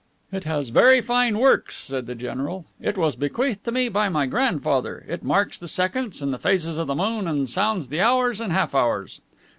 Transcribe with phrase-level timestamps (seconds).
[0.31, 2.65] "It has very fine works," said the general.
[2.81, 5.05] "It was bequeathed to me by my grandfather.
[5.07, 8.51] It marks the seconds, and the phases of the moon, and sounds the hours and
[8.51, 9.21] half hours."